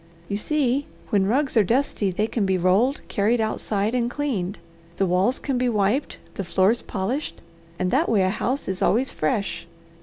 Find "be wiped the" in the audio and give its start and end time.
5.59-6.43